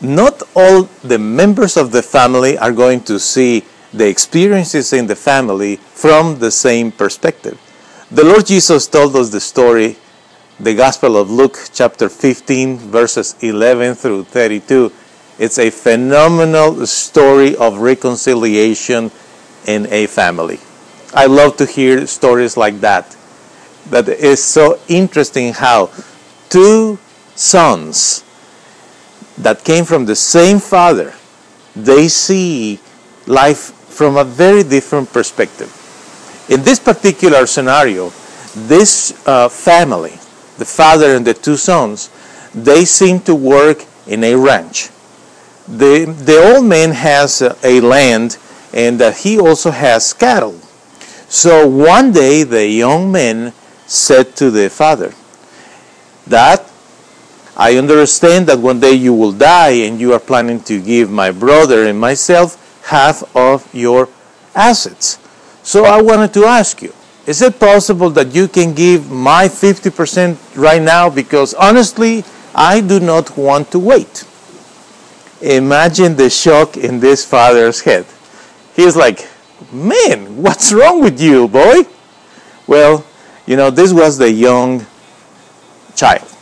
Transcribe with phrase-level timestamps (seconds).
[0.00, 5.16] not all the members of the family are going to see the experiences in the
[5.16, 7.58] family from the same perspective.
[8.10, 9.96] The Lord Jesus told us the story,
[10.60, 14.92] the Gospel of Luke, chapter 15, verses 11 through 32.
[15.38, 19.10] It's a phenomenal story of reconciliation
[19.66, 20.60] in a family.
[21.14, 23.16] I love to hear stories like that.
[23.90, 25.90] That is so interesting how
[26.48, 26.98] two
[27.34, 28.24] sons
[29.38, 31.14] that came from the same father,
[31.74, 32.80] they see
[33.26, 35.70] life from a very different perspective.
[36.48, 38.10] In this particular scenario,
[38.54, 40.18] this uh, family,
[40.58, 42.10] the father and the two sons,
[42.54, 44.88] they seem to work in a ranch.
[45.68, 48.38] The, the old man has a land
[48.72, 50.58] and uh, he also has cattle.
[51.28, 53.52] So one day the young man
[53.86, 55.12] said to the father,
[56.28, 56.64] Dad,
[57.56, 61.30] I understand that one day you will die and you are planning to give my
[61.30, 64.08] brother and myself half of your
[64.54, 65.18] assets.
[65.62, 66.92] So I wanted to ask you,
[67.26, 71.08] is it possible that you can give my 50% right now?
[71.10, 74.24] Because honestly, I do not want to wait.
[75.40, 78.06] Imagine the shock in this father's head.
[78.74, 79.26] He's like,
[79.72, 81.82] man, what's wrong with you, boy?
[82.66, 83.04] Well,
[83.46, 84.86] you know, this was the young
[85.94, 86.35] child.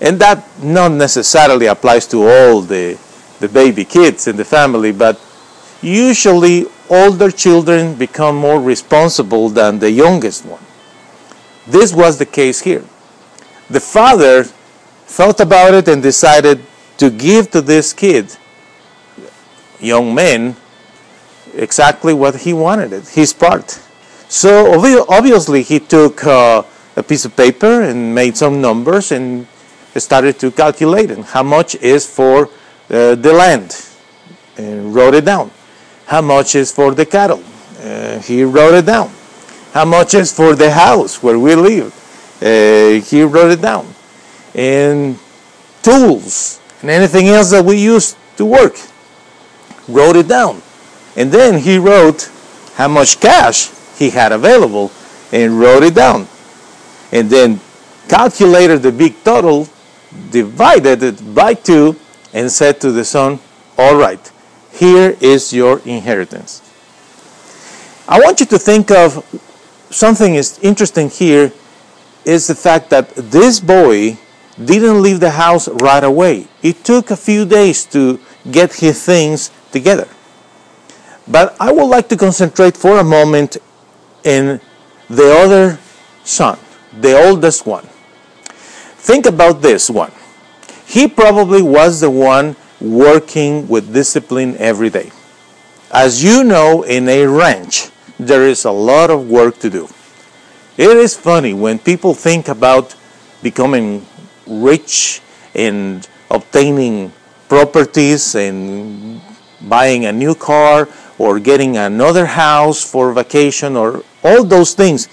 [0.00, 2.98] And that not necessarily applies to all the,
[3.40, 5.20] the baby kids in the family, but
[5.82, 10.62] usually older children become more responsible than the youngest one.
[11.66, 12.84] This was the case here.
[13.68, 16.60] The father thought about it and decided
[16.98, 18.36] to give to this kid,
[19.80, 20.56] young man,
[21.54, 23.80] exactly what he wanted it, his part.
[24.28, 24.74] So
[25.08, 26.62] obviously he took uh,
[26.96, 29.46] a piece of paper and made some numbers and
[29.98, 32.46] started to calculate how much is for
[32.90, 33.76] uh, the land
[34.56, 35.50] and wrote it down.
[36.06, 37.42] How much is for the cattle?
[37.80, 39.10] Uh, he wrote it down.
[39.72, 41.94] How much is for the house where we live?
[42.40, 43.86] Uh, he wrote it down.
[44.54, 45.18] And
[45.82, 48.76] tools and anything else that we use to work,
[49.88, 50.62] wrote it down.
[51.16, 52.30] And then he wrote
[52.74, 54.92] how much cash he had available
[55.32, 56.28] and wrote it down.
[57.12, 57.60] And then
[58.08, 59.68] calculated the big total
[60.30, 61.96] divided it by two
[62.32, 63.38] and said to the son,
[63.76, 64.30] All right,
[64.72, 66.62] here is your inheritance.
[68.08, 69.24] I want you to think of
[69.90, 71.52] something is interesting here
[72.24, 74.18] is the fact that this boy
[74.62, 76.48] didn't leave the house right away.
[76.62, 78.18] It took a few days to
[78.50, 80.08] get his things together.
[81.26, 83.58] But I would like to concentrate for a moment
[84.24, 84.60] in
[85.08, 85.78] the other
[86.24, 86.58] son,
[86.92, 87.86] the oldest one.
[89.08, 90.12] Think about this one.
[90.84, 95.10] He probably was the one working with discipline every day.
[95.90, 97.88] As you know, in a ranch,
[98.18, 99.88] there is a lot of work to do.
[100.76, 102.94] It is funny when people think about
[103.42, 104.04] becoming
[104.46, 105.22] rich
[105.54, 107.10] and obtaining
[107.48, 109.22] properties and
[109.62, 110.86] buying a new car
[111.16, 115.08] or getting another house for vacation or all those things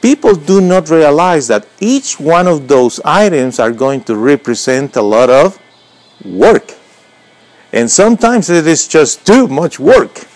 [0.00, 5.02] people do not realize that each one of those items are going to represent a
[5.02, 5.58] lot of
[6.24, 6.74] work.
[7.72, 10.26] And sometimes it is just too much work.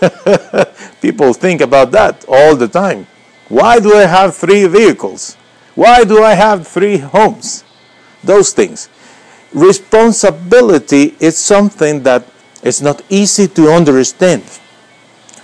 [1.02, 3.06] people think about that all the time.
[3.48, 5.36] Why do I have three vehicles?
[5.74, 7.64] Why do I have three homes?
[8.24, 8.88] Those things.
[9.52, 12.24] Responsibility is something that
[12.62, 14.44] is not easy to understand.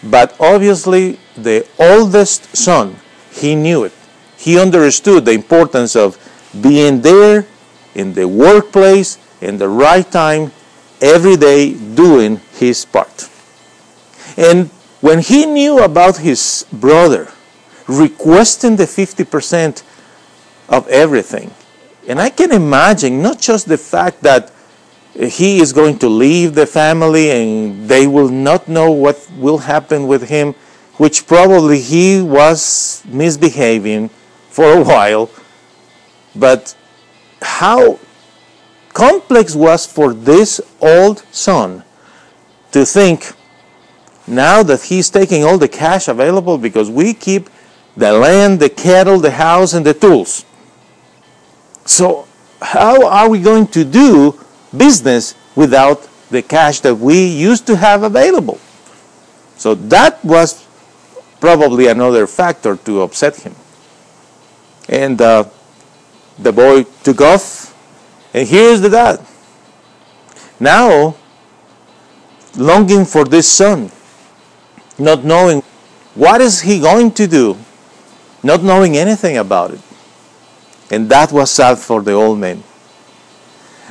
[0.02, 2.96] But obviously, the oldest son
[3.36, 3.92] he knew it.
[4.36, 6.18] He understood the importance of
[6.60, 7.46] being there
[7.94, 10.52] in the workplace in the right time
[11.00, 13.28] every day doing his part.
[14.36, 14.70] And
[15.00, 17.28] when he knew about his brother
[17.86, 19.82] requesting the 50%
[20.68, 21.50] of everything,
[22.08, 24.52] and I can imagine not just the fact that
[25.14, 30.06] he is going to leave the family and they will not know what will happen
[30.06, 30.54] with him
[30.98, 34.08] which probably he was misbehaving
[34.50, 35.30] for a while,
[36.34, 36.74] but
[37.42, 37.98] how
[38.94, 41.84] complex was for this old son
[42.72, 43.32] to think
[44.26, 47.48] now that he's taking all the cash available because we keep
[47.96, 50.44] the land, the cattle, the house, and the tools.
[51.84, 52.26] So,
[52.60, 54.38] how are we going to do
[54.76, 58.58] business without the cash that we used to have available?
[59.56, 60.65] So, that was
[61.46, 63.54] probably another factor to upset him.
[64.88, 65.44] And uh,
[66.40, 67.72] the boy took off,
[68.34, 69.24] and here's the dad.
[70.58, 71.14] Now,
[72.56, 73.92] longing for this son,
[74.98, 75.62] not knowing
[76.16, 77.56] what is he going to do,
[78.42, 79.80] not knowing anything about it.
[80.90, 82.64] And that was sad for the old man.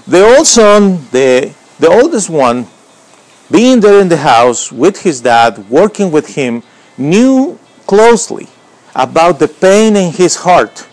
[0.05, 2.67] The old son, the, the oldest one,
[3.49, 6.61] being there in the house with his dad, working with him,
[6.97, 8.47] knew closely
[8.95, 10.87] about the pain in his heart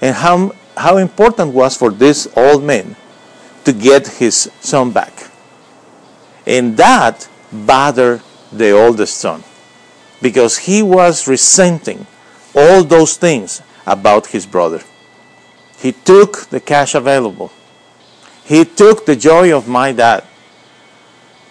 [0.00, 2.96] and how, how important was for this old man
[3.64, 5.30] to get his son back.
[6.46, 8.22] And that bothered
[8.52, 9.42] the oldest son
[10.20, 12.06] because he was resenting
[12.54, 14.82] all those things about his brother.
[15.78, 17.50] He took the cash available.
[18.44, 20.24] He took the joy of my dad.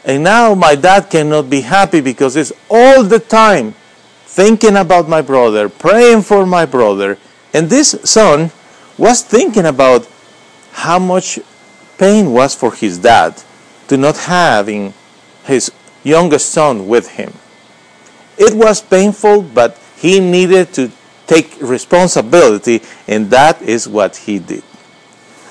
[0.06, 3.76] And now my dad cannot be happy because it's all the time
[4.32, 7.18] thinking about my brother, praying for my brother.
[7.54, 8.52] And this son
[8.98, 10.08] was thinking about
[10.72, 11.38] how much
[11.98, 13.44] pain was for his dad
[13.90, 14.94] to not having
[15.44, 15.70] his
[16.04, 17.34] youngest son with him.
[18.38, 20.90] It was painful, but he needed to
[21.28, 24.64] take responsibility, and that is what he did.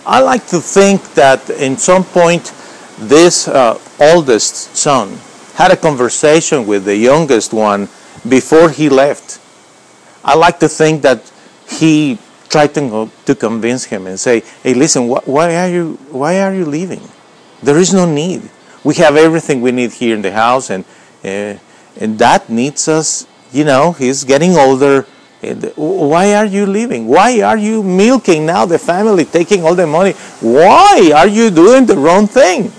[0.07, 2.55] I like to think that in some point,
[2.99, 5.19] this uh, oldest son
[5.55, 7.89] had a conversation with the youngest one
[8.29, 9.41] before he left.
[10.25, 11.23] I like to think that
[11.69, 12.19] he
[12.49, 16.55] tried to, to convince him and say, "Hey, listen, wh- why are you why are
[16.55, 17.03] you leaving?
[17.63, 18.49] There is no need.
[18.85, 20.85] We have everything we need here in the house, and
[21.25, 21.55] uh,
[22.01, 23.27] and that needs us.
[23.53, 25.07] You know, he's getting older."
[25.77, 27.09] Why are you leaving?
[27.09, 30.13] Why are you milking now the family, taking all the money?
[30.45, 32.71] Why are you doing the wrong thing?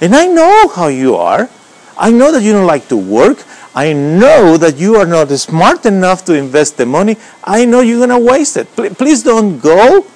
[0.00, 1.50] And I know how you are.
[1.98, 3.42] I know that you don't like to work.
[3.74, 7.16] I know that you are not smart enough to invest the money.
[7.42, 8.68] I know you're going to waste it.
[8.96, 10.06] Please don't go.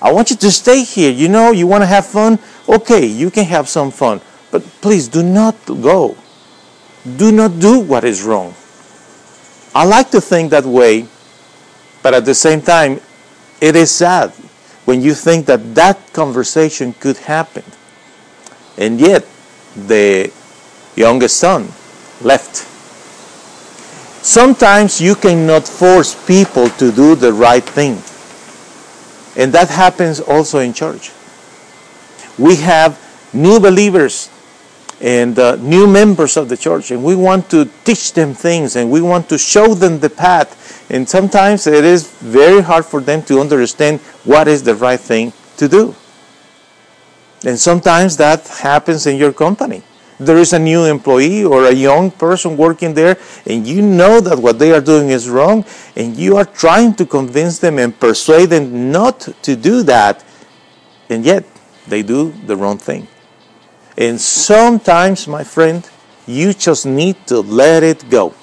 [0.00, 1.10] I want you to stay here.
[1.10, 2.38] You know, you want to have fun?
[2.68, 4.20] Okay, you can have some fun.
[4.52, 6.16] But please do not go.
[7.16, 8.54] Do not do what is wrong.
[9.74, 11.06] I like to think that way,
[12.02, 13.00] but at the same time,
[13.60, 14.30] it is sad
[14.84, 17.64] when you think that that conversation could happen.
[18.76, 19.26] And yet,
[19.74, 20.32] the
[20.94, 21.68] youngest son
[22.22, 22.67] left.
[24.28, 27.96] Sometimes you cannot force people to do the right thing.
[29.42, 31.12] And that happens also in church.
[32.38, 33.00] We have
[33.32, 34.28] new believers
[35.00, 38.90] and uh, new members of the church, and we want to teach them things and
[38.90, 40.84] we want to show them the path.
[40.90, 45.32] And sometimes it is very hard for them to understand what is the right thing
[45.56, 45.94] to do.
[47.46, 49.82] And sometimes that happens in your company.
[50.20, 54.38] There is a new employee or a young person working there, and you know that
[54.38, 58.50] what they are doing is wrong, and you are trying to convince them and persuade
[58.50, 60.24] them not to do that,
[61.08, 61.44] and yet
[61.86, 63.06] they do the wrong thing.
[63.96, 65.88] And sometimes, my friend,
[66.26, 68.34] you just need to let it go.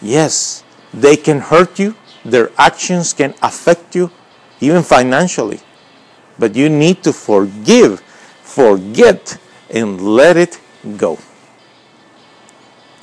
[0.00, 0.62] Yes,
[0.92, 4.10] they can hurt you, their actions can affect you,
[4.60, 5.60] even financially.
[6.38, 8.00] But you need to forgive,
[8.42, 9.38] forget,
[9.70, 10.60] and let it
[10.96, 11.18] go.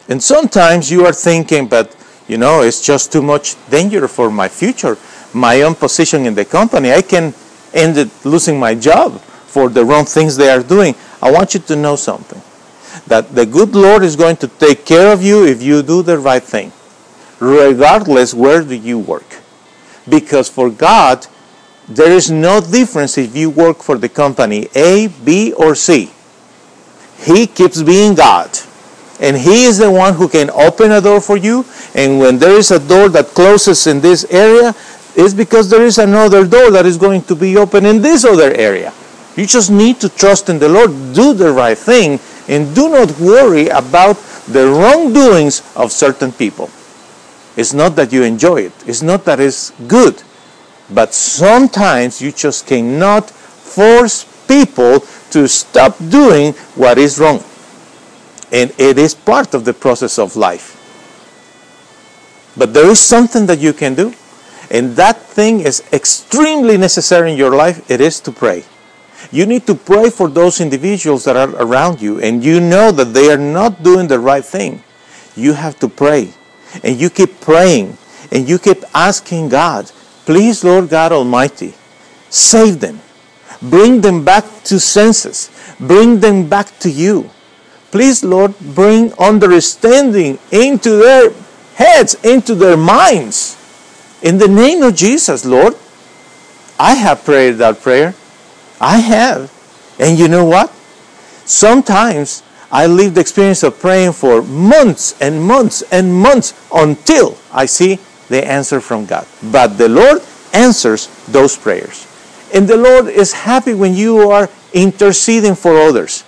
[0.08, 1.96] And sometimes you are thinking, but
[2.28, 4.98] you know, it's just too much danger for my future,
[5.34, 6.92] my own position in the company.
[6.92, 7.34] I can
[7.74, 10.96] end up losing my job for the wrong things they are doing.
[11.22, 12.42] I want you to know something
[13.08, 16.18] that the good Lord is going to take care of you if you do the
[16.18, 16.72] right thing,
[17.40, 19.40] regardless where do you work.
[20.08, 21.28] Because for God,
[21.88, 26.12] there is no difference if you work for the company A, B, or C.
[27.22, 28.50] He keeps being God.
[29.20, 31.66] And He is the one who can open a door for you.
[31.94, 34.74] And when there is a door that closes in this area,
[35.16, 38.52] it's because there is another door that is going to be open in this other
[38.54, 38.94] area.
[39.36, 43.12] You just need to trust in the Lord, do the right thing, and do not
[43.20, 46.70] worry about the wrongdoings of certain people.
[47.56, 50.24] It's not that you enjoy it, it's not that it's good,
[50.90, 55.00] but sometimes you just cannot force people
[55.32, 57.40] to stop doing what is wrong.
[58.52, 60.76] And it is part of the process of life.
[62.58, 64.14] But there is something that you can do,
[64.70, 67.90] and that thing is extremely necessary in your life.
[67.90, 68.66] It is to pray.
[69.32, 73.14] You need to pray for those individuals that are around you and you know that
[73.14, 74.84] they are not doing the right thing.
[75.36, 76.34] You have to pray.
[76.84, 77.98] And you keep praying
[78.32, 79.92] and you keep asking God,
[80.26, 81.76] please, Lord God Almighty,
[82.30, 83.00] save them.
[83.62, 85.50] Bring them back to senses.
[85.80, 87.30] Bring them back to you.
[87.92, 91.32] Please, Lord, bring understanding into their
[91.76, 93.58] heads, into their minds.
[94.22, 95.76] In the name of Jesus, Lord,
[96.80, 98.16] I have prayed that prayer.
[98.80, 99.52] I have.
[100.00, 100.72] And you know what?
[101.46, 107.66] Sometimes I live the experience of praying for months and months and months until I
[107.66, 108.00] see
[108.30, 109.28] the answer from God.
[109.52, 110.22] But the Lord
[110.54, 112.08] answers those prayers.
[112.54, 116.24] And the Lord is happy when you are interceding for others.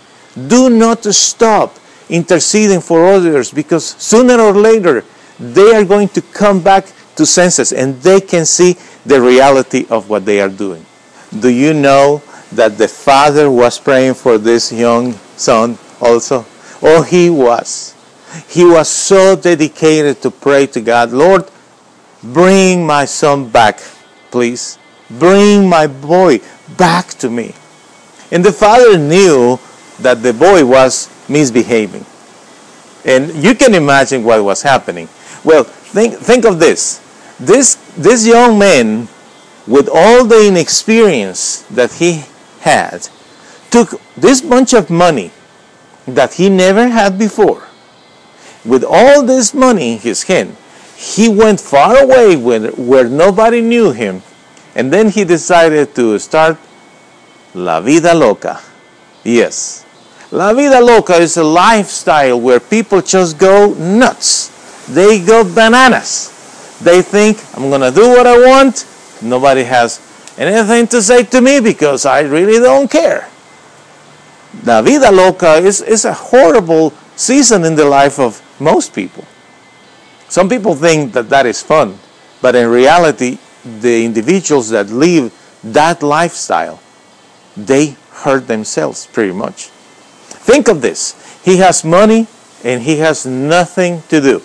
[0.47, 1.77] Do not stop
[2.09, 5.03] interceding for others because sooner or later
[5.39, 8.75] they are going to come back to senses and they can see
[9.05, 10.85] the reality of what they are doing.
[11.39, 16.45] Do you know that the father was praying for this young son also?
[16.81, 17.95] Oh, he was.
[18.47, 21.49] He was so dedicated to pray to God, Lord,
[22.23, 23.79] bring my son back,
[24.31, 24.77] please.
[25.19, 26.39] Bring my boy
[26.77, 27.53] back to me.
[28.31, 29.59] And the father knew
[29.99, 32.05] that the boy was misbehaving.
[33.05, 35.07] And you can imagine what was happening.
[35.43, 36.99] Well, think, think of this.
[37.39, 39.07] This, this young man,
[39.67, 42.23] with all the inexperience that he
[42.61, 43.07] had,
[43.69, 45.31] took this bunch of money
[46.05, 47.67] that he never had before.
[48.65, 50.55] With all this money in his hand,
[50.95, 54.21] he went far away where, where nobody knew him,
[54.75, 56.57] and then he decided to start
[57.53, 58.59] La Vida Loca.
[59.23, 59.85] Yes.
[60.31, 64.49] La Vida Loca is a lifestyle where people just go nuts.
[64.87, 66.33] They go bananas.
[66.81, 68.85] They think, I'm going to do what I want.
[69.21, 70.01] Nobody has
[70.37, 73.29] anything to say to me because I really don't care.
[74.65, 79.25] La vida loca is, is a horrible season in the life of most people.
[80.29, 81.97] Some people think that that is fun,
[82.41, 86.79] but in reality, the individuals that live that lifestyle,
[87.55, 89.67] they hurt themselves pretty much.
[90.43, 91.15] Think of this.
[91.43, 92.27] He has money
[92.63, 94.41] and he has nothing to do.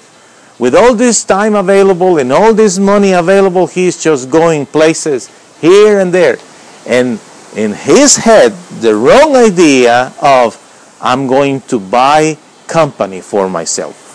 [0.58, 6.00] With all this time available and all this money available, he's just going places here
[6.00, 6.38] and there.
[6.86, 7.20] And
[7.56, 10.58] in his head the wrong idea of
[11.00, 14.06] I'm going to buy company for myself.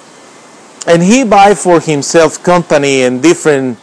[0.88, 3.78] And he buy for himself company in different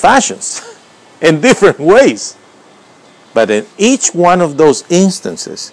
[0.00, 0.62] fashions,
[1.20, 2.36] in different ways.
[3.34, 5.72] But in each one of those instances,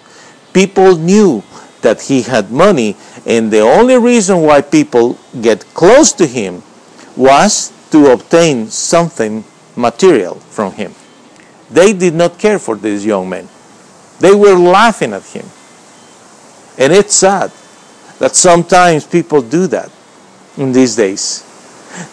[0.53, 1.43] people knew
[1.81, 6.61] that he had money, and the only reason why people get close to him
[7.15, 9.43] was to obtain something
[9.75, 10.93] material from him.
[11.69, 13.47] They did not care for this young man.
[14.19, 15.45] They were laughing at him.
[16.77, 17.51] And it's sad
[18.19, 19.91] that sometimes people do that
[20.57, 21.43] in these days.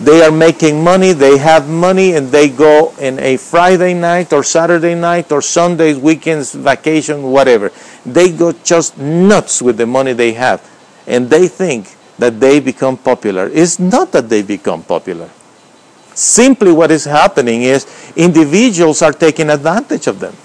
[0.00, 4.42] They are making money, they have money, and they go in a Friday night or
[4.42, 7.70] Saturday night or Sundays, weekends, vacation, whatever.
[8.04, 10.68] They go just nuts with the money they have.
[11.06, 13.50] And they think that they become popular.
[13.52, 15.30] It's not that they become popular.
[16.14, 17.86] Simply what is happening is
[18.16, 20.36] individuals are taking advantage of them.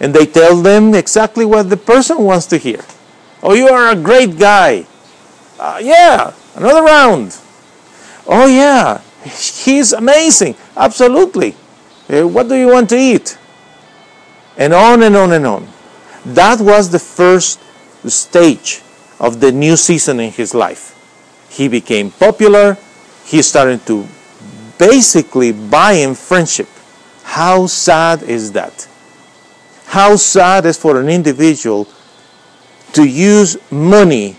[0.00, 2.82] And they tell them exactly what the person wants to hear.
[3.42, 4.86] Oh, you are a great guy.
[5.58, 7.38] Uh, yeah, another round.
[8.26, 10.56] Oh, yeah, he's amazing.
[10.76, 11.54] Absolutely.
[12.08, 13.38] Uh, what do you want to eat?
[14.56, 15.68] And on and on and on.
[16.24, 17.60] That was the first
[18.06, 18.82] stage
[19.20, 20.94] of the new season in his life.
[21.50, 22.76] He became popular.
[23.24, 24.06] He started to
[24.78, 26.68] basically buying friendship.
[27.22, 28.88] How sad is that?
[29.86, 31.86] How sad is for an individual
[32.92, 34.36] to use money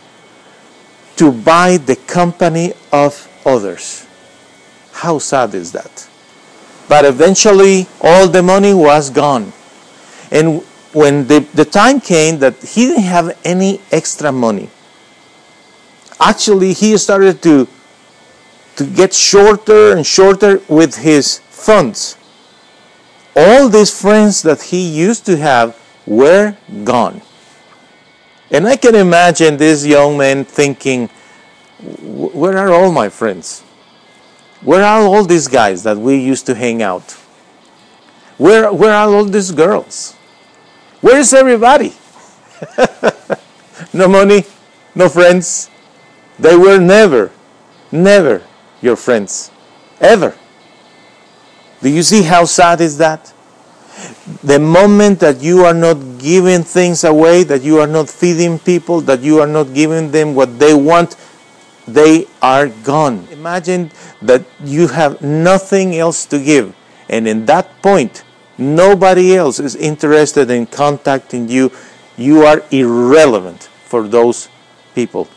[1.17, 4.07] to buy the company of others.
[4.91, 6.07] How sad is that?
[6.87, 9.51] But eventually, all the money was gone.
[10.31, 10.61] And
[10.93, 14.69] when the, the time came that he didn't have any extra money,
[16.19, 17.67] actually, he started to
[18.75, 22.17] to get shorter and shorter with his funds.
[23.35, 27.21] All these friends that he used to have were gone.
[28.51, 31.09] And I can imagine this young man thinking,
[32.01, 33.61] where are all my friends?
[34.61, 37.11] Where are all these guys that we used to hang out?
[38.37, 40.13] Where, where are all these girls?
[41.01, 41.93] Where is everybody?
[43.93, 44.43] no money,
[44.95, 45.69] no friends.
[46.39, 47.31] They were never,
[47.91, 48.43] never
[48.81, 49.51] your friends.
[50.01, 50.35] Ever.
[51.81, 53.31] Do you see how sad is that?
[54.43, 59.01] The moment that you are not giving things away, that you are not feeding people,
[59.01, 61.15] that you are not giving them what they want,
[61.87, 63.27] they are gone.
[63.31, 66.75] Imagine that you have nothing else to give.
[67.09, 68.23] And in that point,
[68.57, 71.71] nobody else is interested in contacting you.
[72.17, 74.49] You are irrelevant for those
[74.95, 75.27] people.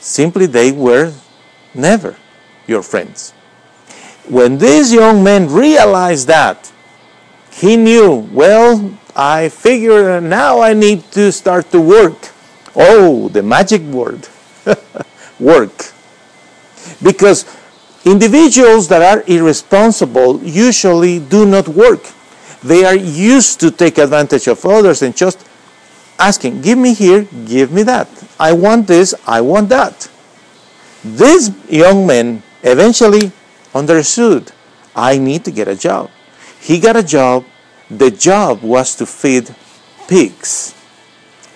[0.00, 1.12] Simply, they were
[1.74, 2.16] never
[2.66, 3.32] your friends.
[4.28, 6.72] When this young man realized that,
[7.52, 12.32] he knew, well, I figure now I need to start to work.
[12.74, 14.28] Oh, the magic word
[15.38, 15.92] work.
[17.02, 17.44] Because
[18.04, 22.02] individuals that are irresponsible usually do not work.
[22.62, 25.46] They are used to take advantage of others and just
[26.18, 28.08] asking, give me here, give me that.
[28.40, 30.08] I want this, I want that.
[31.04, 33.30] This young man eventually
[33.74, 34.50] understood,
[34.94, 36.10] I need to get a job.
[36.60, 37.44] He got a job.
[37.88, 39.54] The job was to feed
[40.08, 40.74] pigs.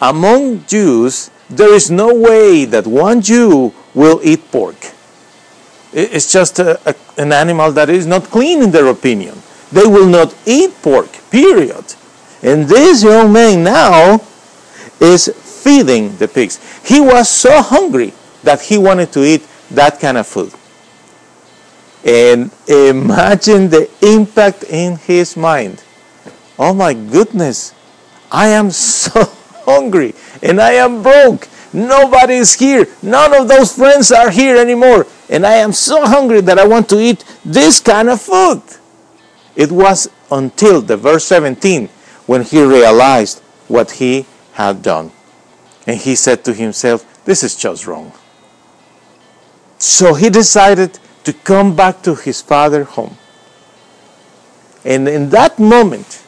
[0.00, 4.76] Among Jews, there is no way that one Jew will eat pork.
[5.92, 9.42] It's just a, a, an animal that is not clean in their opinion.
[9.72, 11.84] They will not eat pork, period.
[12.42, 14.20] And this young man now
[15.00, 15.28] is
[15.62, 16.58] feeding the pigs.
[16.86, 18.12] He was so hungry
[18.44, 20.54] that he wanted to eat that kind of food.
[22.04, 25.82] And imagine the impact in his mind.
[26.58, 27.74] Oh my goodness,
[28.30, 29.28] I am so
[29.64, 31.48] hungry and I am broke.
[31.72, 32.86] Nobody is here.
[33.02, 35.06] None of those friends are here anymore.
[35.28, 38.62] And I am so hungry that I want to eat this kind of food.
[39.54, 41.88] It was until the verse 17
[42.26, 45.12] when he realized what he had done.
[45.86, 48.12] And he said to himself, This is just wrong.
[49.78, 53.16] So he decided to come back to his father home.
[54.84, 56.24] And in that moment,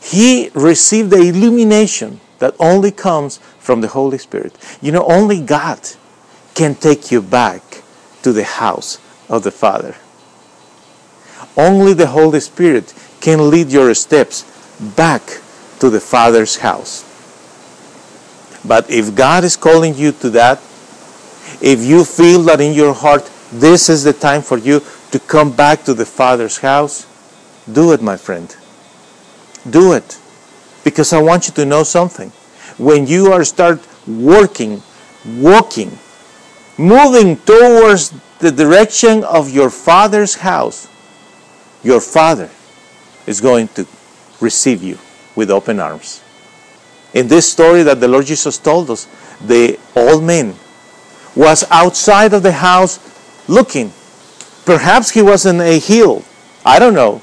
[0.00, 4.56] he received the illumination that only comes from the Holy Spirit.
[4.80, 5.80] You know, only God
[6.54, 7.82] can take you back
[8.22, 9.94] to the house of the Father.
[11.56, 14.44] Only the Holy Spirit can lead your steps
[14.96, 15.22] back
[15.80, 17.04] to the Father's house.
[18.64, 20.58] But if God is calling you to that,
[21.60, 25.50] if you feel that in your heart this is the time for you to come
[25.52, 27.06] back to the Father's house,
[27.70, 28.54] do it, my friend.
[29.68, 30.18] Do it.
[30.84, 32.30] Because I want you to know something.
[32.78, 34.82] When you are start working,
[35.26, 35.98] walking,
[36.78, 40.88] moving towards the direction of your Father's house,
[41.82, 42.50] your Father
[43.26, 43.86] is going to
[44.40, 44.98] receive you
[45.34, 46.22] with open arms.
[47.14, 49.06] In this story that the Lord Jesus told us,
[49.40, 50.54] the old man
[51.34, 52.98] was outside of the house
[53.48, 53.92] looking.
[54.64, 56.24] Perhaps he was in a hill.
[56.64, 57.22] I don't know.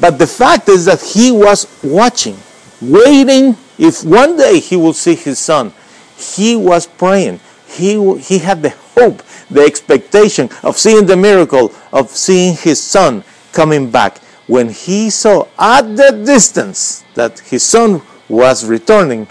[0.00, 2.36] But the fact is that he was watching,
[2.80, 5.72] waiting if one day he will see his son.
[6.16, 7.40] He was praying.
[7.68, 13.24] He, he had the hope, the expectation of seeing the miracle, of seeing his son
[13.52, 14.18] coming back.
[14.46, 19.26] When he saw at the distance that his son was returning,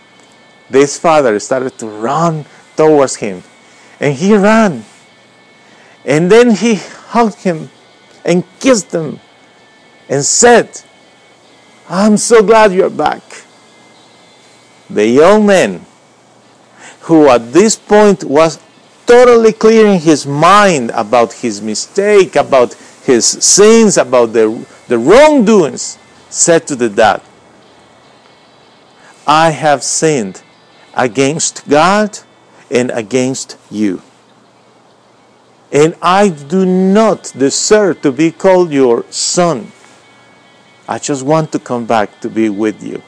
[0.69, 2.45] this father started to run
[2.75, 3.43] towards him.
[3.99, 4.83] And he ran
[6.05, 7.69] and then he hugged him
[8.25, 9.19] and kissed him
[10.09, 10.81] and said,
[11.89, 13.21] I'm so glad you're back.
[14.89, 15.85] The young man,
[17.01, 18.59] who at this point was
[19.05, 25.97] totally clearing his mind about his mistake, about his sins, about the, the wrongdoings,
[26.29, 27.21] said to the dad,
[29.27, 30.41] I have sinned
[30.93, 32.19] against God
[32.69, 34.01] and against you
[35.73, 39.71] and I do not deserve to be called your son.
[40.87, 43.01] I just want to come back to be with you.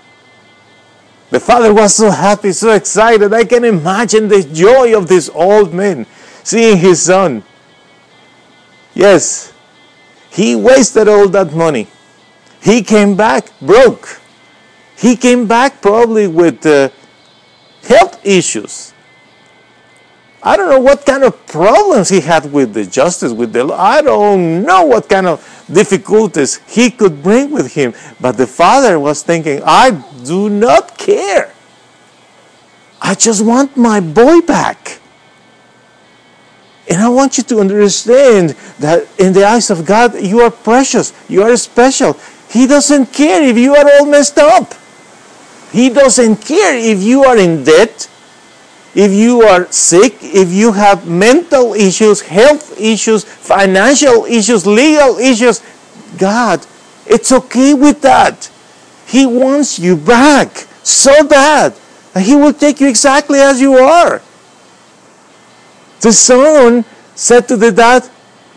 [1.29, 3.33] The father was so happy, so excited.
[3.33, 6.05] I can imagine the joy of this old man
[6.43, 7.43] seeing his son.
[8.93, 9.53] Yes,
[10.29, 11.87] he wasted all that money.
[12.61, 14.21] He came back broke.
[14.97, 16.89] He came back probably with uh,
[17.83, 18.93] health issues.
[20.41, 23.77] I don't know what kind of problems he had with the justice, with the law.
[23.77, 27.93] I don't know what kind of difficulties he could bring with him.
[28.19, 31.53] But the father was thinking, I do not care.
[33.01, 34.99] I just want my boy back.
[36.89, 41.13] And I want you to understand that in the eyes of God, you are precious,
[41.27, 42.13] you are special.
[42.49, 44.73] He doesn't care if you are all messed up.
[45.71, 48.07] He doesn't care if you are in debt
[48.95, 55.61] if you are sick, if you have mental issues, health issues, financial issues, legal issues,
[56.17, 56.65] God,
[57.05, 58.49] it's okay with that.
[59.05, 60.49] He wants you back
[60.81, 61.75] so bad
[62.13, 64.21] that He will take you exactly as you are.
[65.99, 68.09] The son said to the dad,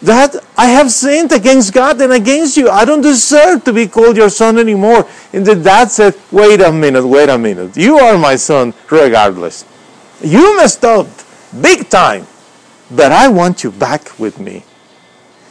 [0.05, 2.71] Dad, I have sinned against God and against you.
[2.71, 5.09] I don't deserve to be called your son anymore.
[5.33, 7.77] And the dad said, Wait a minute, wait a minute.
[7.77, 9.65] You are my son regardless.
[10.21, 11.07] You messed up
[11.61, 12.27] big time,
[12.91, 14.65] but I want you back with me.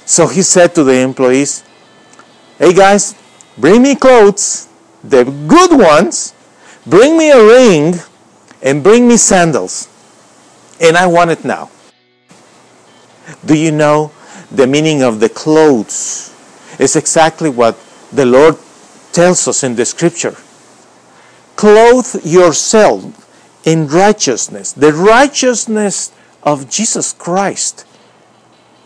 [0.05, 1.63] So he said to the employees,
[2.57, 3.15] Hey guys,
[3.57, 4.67] bring me clothes,
[5.03, 6.33] the good ones,
[6.85, 7.95] bring me a ring,
[8.61, 9.87] and bring me sandals.
[10.81, 11.69] And I want it now.
[13.45, 14.11] Do you know
[14.51, 16.33] the meaning of the clothes?
[16.79, 17.77] Is exactly what
[18.11, 18.57] the Lord
[19.11, 20.35] tells us in the scripture.
[21.55, 23.26] Clothe yourself
[23.67, 27.85] in righteousness, the righteousness of Jesus Christ.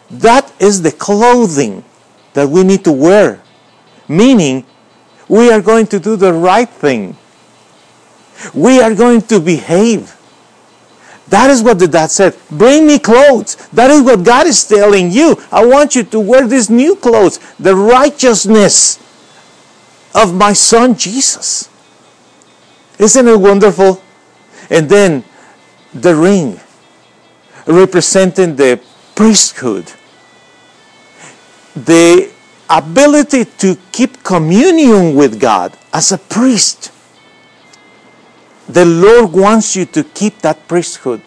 [0.10, 1.86] That is the clothing
[2.34, 3.44] that we need to wear.
[4.08, 4.66] Meaning,
[5.30, 7.16] we are going to do the right thing.
[8.56, 10.18] We are going to behave.
[11.28, 12.36] That is what the dad said.
[12.50, 13.56] Bring me clothes.
[13.70, 15.38] That is what God is telling you.
[15.52, 18.98] I want you to wear these new clothes, the righteousness
[20.16, 21.70] of my son Jesus.
[22.98, 24.02] Isn't it wonderful?
[24.72, 25.26] And then
[25.94, 26.60] the ring
[27.68, 28.82] representing the
[29.14, 29.92] priesthood,
[31.76, 32.32] the
[32.70, 36.92] ability to keep communion with God as a priest.
[38.70, 41.22] The Lord wants you to keep that priesthood,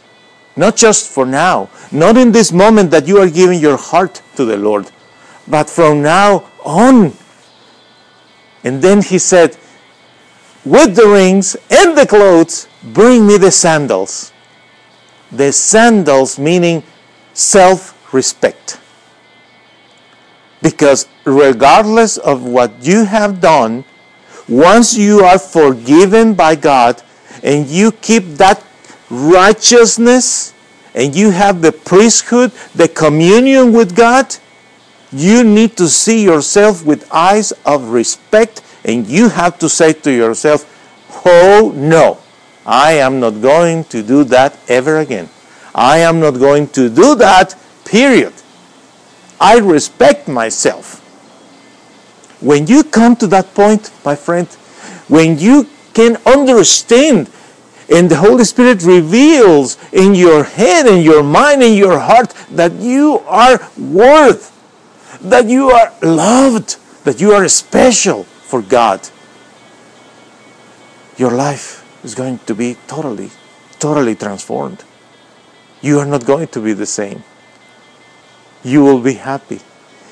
[0.56, 4.46] not just for now, not in this moment that you are giving your heart to
[4.46, 4.90] the Lord,
[5.46, 7.12] but from now on.
[8.64, 9.58] And then he said,
[10.64, 14.32] with the rings and the clothes, bring me the sandals.
[15.32, 16.82] The sandals meaning
[17.32, 18.78] self respect.
[20.62, 23.84] Because regardless of what you have done,
[24.48, 27.02] once you are forgiven by God,
[27.42, 28.64] and you keep that
[29.10, 30.54] righteousness
[30.94, 34.34] and you have the priesthood, the communion with God,
[35.12, 40.10] you need to see yourself with eyes of respect and you have to say to
[40.10, 40.70] yourself,
[41.24, 42.18] Oh no,
[42.66, 45.28] I am not going to do that ever again.
[45.74, 48.32] I am not going to do that, period.
[49.40, 51.00] I respect myself.
[52.40, 54.46] When you come to that point, my friend,
[55.08, 57.30] when you can understand
[57.90, 62.72] and the Holy Spirit reveals in your head, in your mind, in your heart that
[62.72, 64.50] you are worth,
[65.20, 69.00] that you are loved, that you are special for God.
[71.16, 73.30] Your life is going to be totally,
[73.80, 74.84] totally transformed.
[75.82, 77.24] You are not going to be the same.
[78.62, 79.58] You will be happy.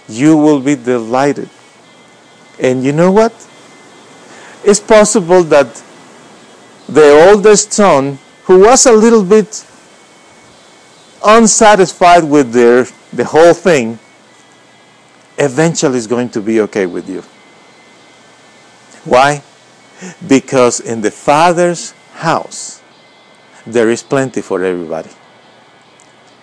[0.08, 1.50] You will be delighted.
[2.58, 3.32] And you know what?
[4.64, 5.80] It's possible that
[6.88, 9.64] the oldest son, who was a little bit
[11.24, 14.00] unsatisfied with their, the whole thing,
[15.38, 17.22] eventually is going to be okay with you.
[19.04, 19.42] Why?
[20.26, 22.82] Because in the Father's house,
[23.66, 25.10] there is plenty for everybody.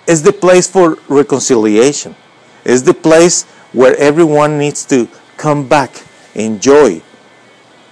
[0.07, 2.15] It's the place for reconciliation.
[2.65, 3.43] It's the place
[3.73, 7.01] where everyone needs to come back in joy,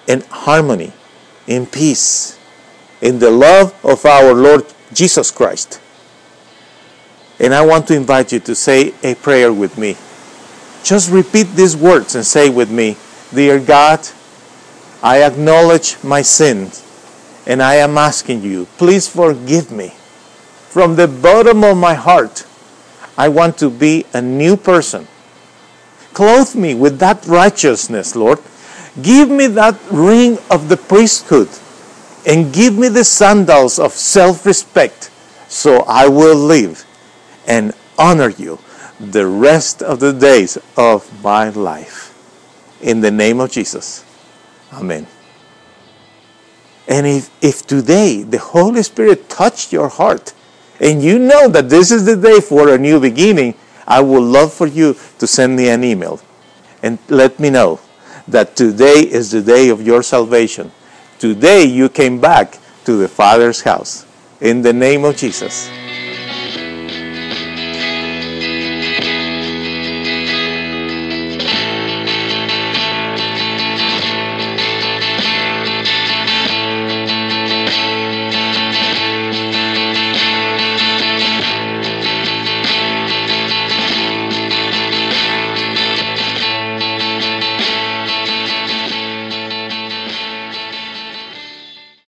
[0.08, 0.94] in harmony,
[1.48, 2.38] in peace
[3.02, 5.80] in the love of our Lord Jesus Christ.
[7.40, 9.96] And I want to invite you to say a prayer with me.
[10.84, 12.98] Just repeat these words and say with me,
[13.34, 14.08] Dear God,
[15.04, 16.84] I acknowledge my sins
[17.46, 19.94] and I am asking you, please forgive me.
[20.70, 22.46] From the bottom of my heart,
[23.18, 25.08] I want to be a new person.
[26.14, 28.40] Clothe me with that righteousness, Lord.
[29.02, 31.50] Give me that ring of the priesthood
[32.26, 35.10] and give me the sandals of self respect
[35.48, 36.86] so I will live
[37.48, 38.60] and honor you
[39.00, 42.14] the rest of the days of my life.
[42.82, 44.04] In the name of Jesus.
[44.74, 45.08] Amen.
[46.88, 50.34] And if, if today the Holy Spirit touched your heart
[50.80, 53.56] and you know that this is the day for a new beginning,
[53.88, 56.22] I would love for you to send me an email
[56.84, 57.80] and let me know
[58.28, 60.72] that today is the day of your salvation
[61.20, 64.06] Today you came back to the Father's house.
[64.40, 65.68] In the name of Jesus.